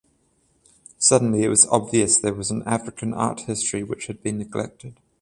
[0.97, 4.99] Suddenly it was obvious there was an African art history which had been neglected.